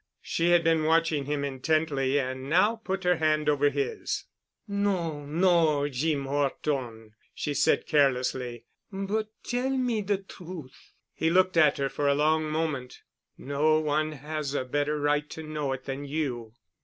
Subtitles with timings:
[0.23, 4.25] She had been watching him intently and now put her hand over his.
[4.67, 8.65] "No—no, Jeem 'Orton," she said carelessly.
[8.91, 13.01] "But tell me de truth——" He looked at her for a long moment.
[13.37, 16.55] "No one has a better right to know it than you."